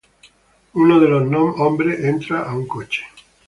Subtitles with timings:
[0.73, 3.03] Uno de los hombres entra a un coche.